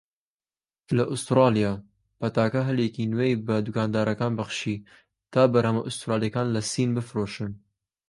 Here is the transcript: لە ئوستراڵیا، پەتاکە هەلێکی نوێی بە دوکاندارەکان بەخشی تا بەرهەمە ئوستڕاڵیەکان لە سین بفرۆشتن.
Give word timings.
لە 0.97 1.03
ئوستراڵیا، 1.09 1.71
پەتاکە 2.19 2.61
هەلێکی 2.69 3.09
نوێی 3.11 3.41
بە 3.47 3.55
دوکاندارەکان 3.65 4.31
بەخشی 4.39 4.77
تا 5.33 5.41
بەرهەمە 5.51 5.81
ئوستڕاڵیەکان 5.83 6.47
لە 6.55 6.61
سین 6.71 6.89
بفرۆشتن. 6.97 7.51